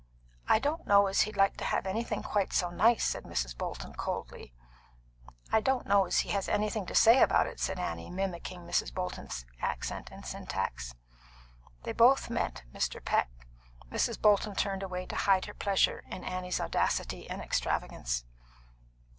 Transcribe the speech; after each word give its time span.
"I 0.47 0.57
don't 0.57 0.87
know 0.87 1.05
as 1.05 1.21
he'd 1.29 1.37
like 1.37 1.57
to 1.57 1.63
have 1.63 1.85
anything 1.85 2.23
quite 2.23 2.53
so 2.53 2.71
nice," 2.71 3.03
said 3.03 3.23
Mrs. 3.23 3.55
Bolton 3.55 3.93
coldly. 3.93 4.51
"I 5.51 5.61
don't 5.61 5.85
know 5.85 6.05
as 6.05 6.21
he 6.21 6.29
has 6.29 6.49
anything 6.49 6.87
to 6.87 6.95
say 6.95 7.21
about 7.21 7.45
it," 7.45 7.59
said 7.59 7.77
Annie, 7.77 8.09
mimicking 8.09 8.61
Mrs. 8.65 8.91
Bolton's 8.91 9.45
accent 9.61 10.09
and 10.11 10.25
syntax. 10.25 10.95
They 11.83 11.91
both 11.93 12.31
meant 12.31 12.63
Mr. 12.73 12.99
Peck. 13.05 13.29
Mrs. 13.91 14.19
Bolton 14.19 14.55
turned 14.55 14.81
away 14.81 15.05
to 15.05 15.15
hide 15.15 15.45
her 15.45 15.53
pleasure 15.53 16.03
in 16.09 16.23
Annie's 16.23 16.59
audacity 16.59 17.29
and 17.29 17.39
extravagance. 17.39 18.25